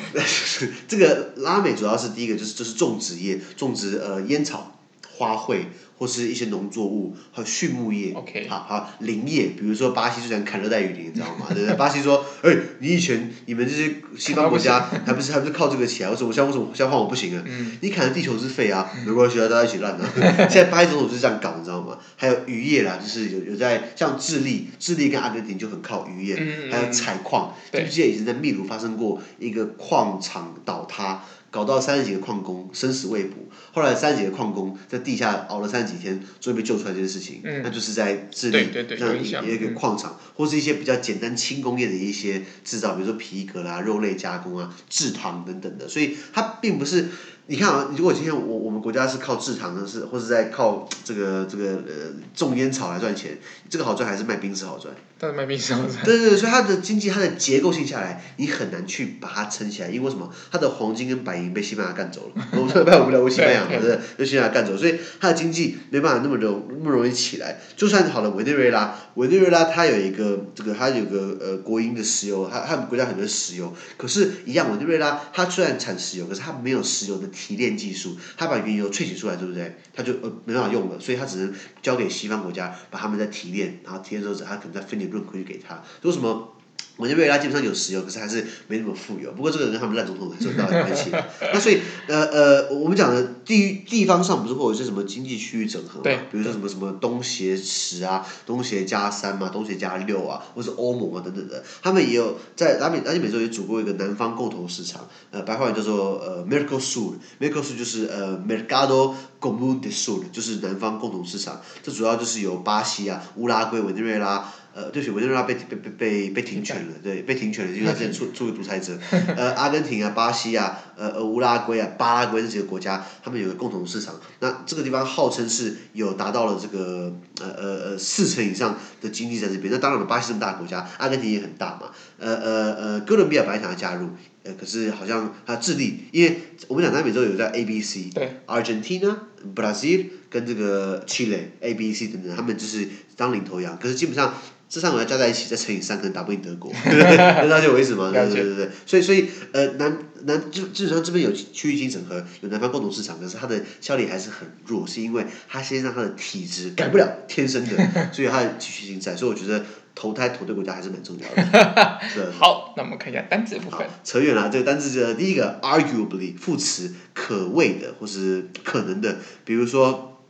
[0.88, 4.77] 这个拉美主要是第一个就是就是种植业，种植呃烟草、
[5.18, 5.64] 花卉。
[5.98, 8.14] 或是一些农作物，还有畜牧业.
[8.48, 11.46] 好好林业，比如说巴西最喜欢砍热带雨林，你知道吗？
[11.50, 11.74] 对不对？
[11.74, 16.10] 巴西说，哎、欸，你以前你们这些西方国家 还不是还不是靠这个起来？
[16.10, 17.42] 为什么现在为什么现在换我不行啊？
[17.44, 20.08] 嗯、你砍了地球是废啊，没关系啊，大家一起烂啊。
[20.48, 21.98] 现在巴西总统就是这样搞，你知道吗？
[22.14, 27.52] 还有渔业啦，就是有有在像智利，智利跟阿根廷就很靠渔业，嗯、还有采矿。
[27.72, 31.24] 记不记得以前在秘鲁发生过一个矿场倒塌？
[31.50, 33.36] 搞到三十几个矿工生死未卜，
[33.72, 47.08] 后来三十几个矿工在地下熬了三十几天，终于被救出来这件事情，嗯、那就是在智利这样一个矿场，嗯、或是一些比较简单轻工业的一些制造，比如说皮革啦、肉类加工啊、制糖等等的，所以它并不是
[47.50, 53.38] 你看啊，如果今天我我们国家是靠制糖的，是或是在靠这个这个呃种烟草来赚钱，
[53.70, 54.94] 这个好赚还是卖冰室好赚？
[55.18, 56.04] 但是卖冰室好赚。
[56.04, 60.30] 对对对，所以它的经济它的结构性下来，你很难去把它撑起来，因为什么？
[60.52, 63.98] 它的黄金跟白银被西班牙干走了， 我们不要不要西班牙嘛，对？
[64.18, 67.58] 被西班牙干走，所以它的经济没办法那么容那么容易起来。
[67.78, 78.16] 就算好了，委内瑞拉，委内瑞拉它有一个这个它有个呃国营的石油，它它国家很多石油，可是，一样委内瑞拉它虽然产石油，可是它没有石油的提炼技术。
[78.36, 79.76] 他把原油萃取出来，对不对？
[79.94, 85.80] 他就呃没办法用了，所以他只能交给西方国家，把他们再提炼，然后提炼之后，他可能再分点润亏给他。
[86.02, 86.56] 为什么？
[86.98, 89.32] 委内瑞拉基本上有石油，可是还是没那么富有。
[89.32, 91.10] 不过这个跟他们烂总统还是有大关系。
[91.52, 96.02] 那所以呃呃，我们讲的地地方上不是会有一些什么经济区域整合嘛？
[96.04, 96.16] 对。
[96.30, 111.60] 比如说什么什么东协十啊，东协加三嘛，东协加六啊，或是欧盟啊等等的，他们也有在拉美拉丁美洲也组过一个南方共同市场，呃，白话语叫做呃 Mercosur，Mercosur 就是呃 Mercado Común del Sur，就是南方共同市场。
[111.82, 114.52] 这主要就是由巴西啊、乌拉圭、委内瑞拉。
[114.74, 118.96] 呃，对不起，委内瑞拉被被被被被停权了，对，被停权了，因为他之前出出个独裁者。
[119.36, 124.14] 呃，阿根廷啊，巴西啊，呃呃，乌拉圭啊，巴拉圭这几个国家，他们有个共同市场。
[124.40, 129.72] 那这个地方号称是有达到了这个呃呃呃四成以上的经济在这边。
[129.72, 131.90] 那当然了，巴西这么大国家，阿根廷也很大嘛。
[132.18, 134.08] 呃呃呃，哥伦比亚本来想要加入，
[134.42, 139.16] 呃，可是好像他智利，因为我们讲南美洲有个叫 A B C，对，Argentina、
[139.54, 143.78] Brazil 跟这个 Chile A B C 等等，他们就是当领头羊。
[143.80, 144.34] 可是基本上。
[144.70, 148.10] 这三个国家加在一起再乘以三，可能打不赢德国，能了解我意思吗？
[148.12, 162.00] 对对对对，所以所以呃南南就基本上这边有区域性整合，有南方共同市场，可是它的效力还是很弱，是因为它先让它的体质改不了，天生的，所以它的区域性在，所以我觉得投胎投对国家还是蛮重要的。
[162.38, 163.86] 好，那我们看一下单词部分。
[164.04, 170.20] 扯远了，这个单词的第一个 arguably 副词，可谓的或是可能的，比如说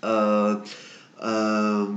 [0.00, 0.62] 呃
[1.18, 1.88] 呃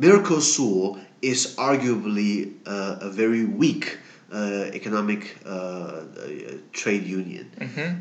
[0.00, 3.98] ，Miracle Soul is arguably a very weak
[4.30, 7.44] economic 呃呃 trade union。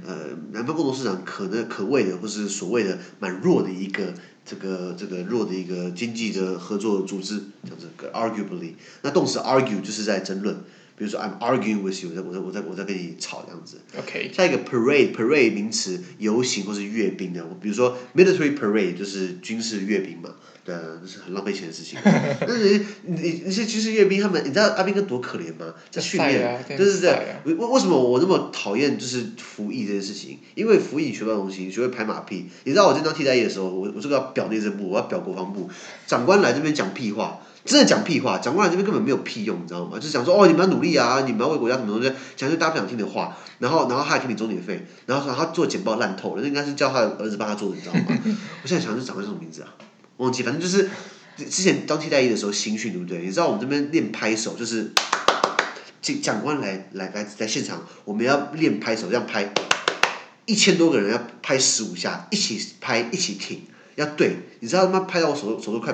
[0.05, 4.13] 呃，南方共同市场可能可谓的或是所谓的蛮弱的一个
[4.45, 8.73] 这个这个弱的一个经济的合作组织，这样子 arguably。
[9.01, 10.55] 那动词 argue 就是在争论，
[10.95, 13.77] 比如说 I'm arguing with you，我在我在我在跟你吵这样子。
[13.97, 14.31] OK。
[14.33, 20.35] 下一个 parade parade 名词，游行或是阅兵的，比如说 military parade 就是军事阅兵嘛。
[20.69, 21.97] 对啊，那是很浪费钱的事情。
[22.05, 25.73] 但是你那些军事阅兵，他们你知道阿兵哥多可怜吗？
[25.89, 27.35] 在训练，啊、对对对。
[27.45, 30.37] 为为什么我那么讨厌就是服役这件事情？
[30.53, 32.45] 因为服役学不到东西，学会拍马屁。
[32.65, 35.67] 你知道我这当替代役的时候，我我这个要表内政部，我要表国防部。
[36.05, 38.37] 长官来这边讲屁话，真的讲屁话。
[38.37, 39.97] 长官来这边根本没有屁用，你知道吗？
[39.97, 43.35] 就是讲说哦，你们要努力啊，你们要为国家什么东西，讲一些大家不想听的话。
[43.57, 48.05] 然后然后他还给你中点费，然后说他做简报烂透了，那应该是叫他的儿子帮他做的，你知道吗？
[48.63, 49.67] 我现在想，这长官叫什么名字啊？
[50.19, 50.89] 忘记，反正就是
[51.37, 53.19] 之前当替代役的时候新训，对不对？
[53.19, 54.91] 你知道我们这边练拍手，就是
[56.01, 59.53] 长长官来来来在现场，我们要练拍手，这样拍
[60.45, 63.61] 一千多个人要拍十五下，一起拍一起挺，
[63.95, 65.93] 要对，你知道他妈拍到我手手都快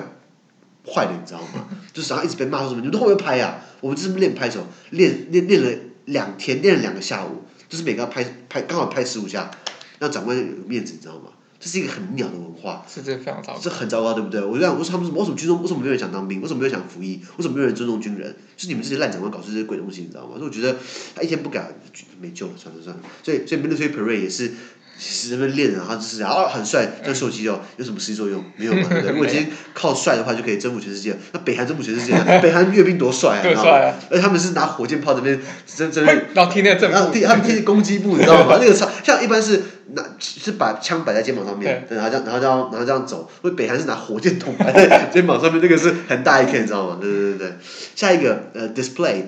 [0.84, 1.68] 坏了，你知道吗？
[1.92, 3.60] 就是然后一直被骂说什么，你们都会不会拍呀？
[3.80, 5.70] 我们就是练拍手，练练练了
[6.06, 9.52] 两天，练了两个下午，就是每个要拍拍刚好拍十五下，
[10.00, 11.30] 让长官有面子，你知道吗？
[11.58, 14.42] 这是一个很鸟的文化，是这非常糟糕，这很糟糕，对不对？
[14.42, 16.40] 我就讲，为什么他们为什么军中为什么没有人想当兵？
[16.40, 17.20] 为什么没有人想服役？
[17.36, 18.34] 为什么没有人尊重军人？
[18.56, 20.34] 就是你们这些烂长官搞出这些鬼东西，你知道吗？
[20.36, 20.76] 所以我觉得
[21.14, 21.74] 他一天不改，
[22.20, 23.02] 没救了，算了算了。
[23.22, 24.52] 所以所以 military parade 也是。
[24.98, 28.42] 其实人们练人，他就是然后很帅，这样秀肌肉有什么实际作用？
[28.56, 28.88] 没有嘛？
[28.88, 29.12] 对不对？
[29.12, 33.42] 如果今天靠帅的话就可以征服全世界，那 北韩征服全世界，北韩阅兵多帅啊！
[33.44, 33.68] 然后
[34.10, 36.04] 而且他们是拿火箭炮这边真真，
[36.34, 38.56] 然后听那个然后听他们听攻击步，你知道吗？
[38.60, 43.30] 那个超像一般是拿是把枪摆在肩膀上面，然后这样然后这样然后这样走。
[43.42, 46.98] 因为北韩是拿火箭筒摆在肩膀上面，那个是很大一片，你知道吗？
[47.00, 47.52] 对对对对。
[47.94, 49.22] 下一个呃，display。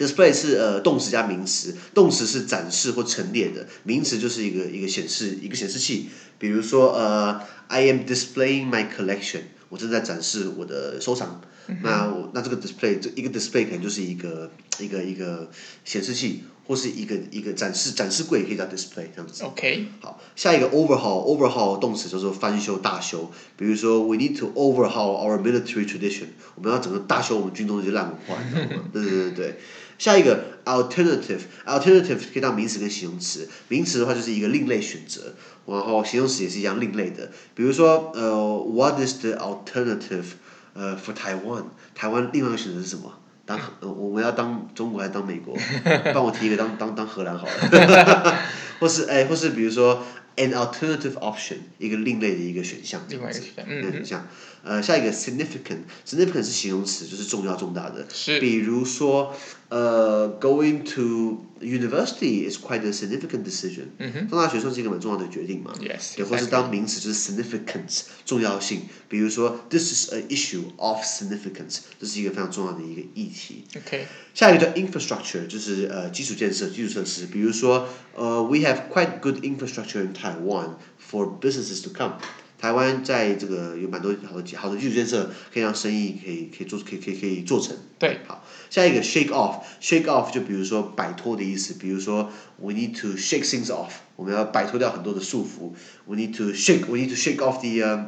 [0.00, 6.08] Display 是呃动词加名词，动词是展示或陈列的，名词就是一个一个显示一个显示器。
[6.38, 11.42] 比如说呃，I am displaying my collection，我正在展示我的收藏。
[11.66, 15.50] 嗯、那我那这个 display 这一个 display 可能就是一个一个一个
[15.84, 19.44] 显示器，或是一个一个展示展示柜，可以叫 display 这样子。
[19.44, 19.86] OK。
[20.00, 23.30] 好，下一个 overhaul，overhaul 动词叫做翻修大修。
[23.56, 28.84] 比如说，we need to overhaul our military tradition，我们要整个大修我们军中的这些烂文化，你知道吗？
[28.92, 29.60] 对对对对。
[30.00, 33.46] 下一个 alternative，alternative 可以当名词跟形容词。
[33.68, 35.34] 名词的话就是一个另类选择，
[35.66, 37.30] 然后形容词也是一样另类的。
[37.54, 40.24] 比如说，呃，what is the alternative？
[40.72, 43.12] 呃，for Taiwan，台湾另外一个选择是什么？
[43.44, 45.54] 当呃我们要当中国还是当美国？
[46.14, 48.38] 帮我提一个当当当荷兰好了。
[48.80, 50.02] 或是哎，或是比如说
[50.36, 53.02] an alternative option，一个另类的一个选项。
[53.08, 53.40] 另外一个。
[53.40, 54.26] 选项，
[54.62, 58.06] 呃，下一个 significant，significant 是形容词，就是重要重大的。
[58.10, 58.38] 是。
[58.40, 59.34] 比如说，
[59.69, 63.85] 呃，going to university is quite a significant decision。
[63.97, 64.29] 嗯哼。
[64.29, 65.73] 上大学算是一个蛮重要的决定嘛。
[65.79, 66.15] Yes。
[66.15, 68.83] 对，或是当名词就是 significance，重要性。
[69.09, 73.63] 比如说，this is an issue of significance，这是一个非常重要的一个议题。
[73.75, 74.05] OK。
[74.33, 77.25] 下一个叫 infrastructure，就是呃基础建设、基础设施。
[77.27, 80.75] 比如说，呃，we have quite good infrastructure in Taiwan
[81.09, 82.19] for businesses to come。
[82.60, 87.74] 台湾在这个有蛮多好的好的基础建设，可以让生意可以可以做可以可以可以做成。
[87.98, 88.18] 对。
[88.26, 95.72] 好，下一个 shake off，shake off 就比如说摆脱的意思，比如说 we need to shake things off，我们要摆脱掉很多的束缚。
[96.04, 98.04] we need to shake，we need to shake off the、uh,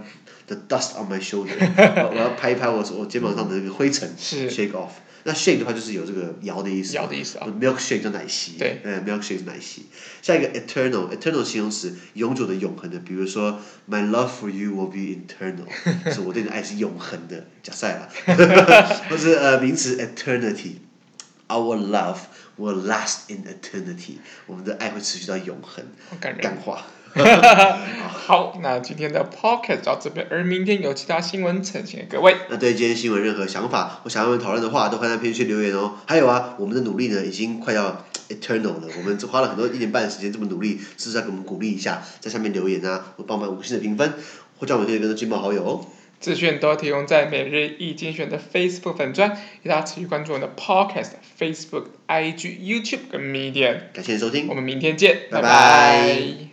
[0.47, 1.57] the dust on my shoulder，
[2.11, 4.15] 我要拍一拍我我肩膀上的那个灰尘。
[4.19, 4.51] 是。
[4.51, 4.91] shake off。
[5.25, 7.47] 那 shake 的话就是有这个摇的意思，摇的意思啊。
[7.61, 9.87] milk shake 叫奶昔，对，呃，milk shake 是奶昔。
[10.21, 15.67] 下一个 eternal，eternal 形容词，永久的、永恒的，比如说 my love for you will be eternal，
[16.13, 18.09] 是我对你的爱是永恒的，假赛了。
[19.09, 22.19] 或是呃名词 eternity，our love
[22.59, 25.85] will last in eternity，我们的爱会持续到永恒。
[26.21, 26.41] 感人。
[26.43, 26.87] 干话。
[28.25, 32.37] 好，那今天的 podcast 到这边，而明天有其他新闻呈现给各位。
[32.49, 35.95] 那对今天新闻任何想法或想要我们讨论的话，都欢迎在评论区留言哦。
[36.07, 38.89] 还有啊，我们的努力呢，已经快要 eternal 了。
[38.97, 44.13] 我们花了很多一年半的时间这么努力，是不是要给我们鼓励一下，在下面留言啊，或帮我们五星的评分，
[44.59, 45.85] 或叫我们可以跟着金宝好友哦。
[46.21, 53.79] 资讯都提供在每日一精选的 Facebook 粉专，也大家持续关注我们的 podcast、Facebook、IG、YouTube 跟 Medium。
[53.93, 55.49] 感谢收听，我们明天见，拜拜。
[55.49, 56.52] 拜拜。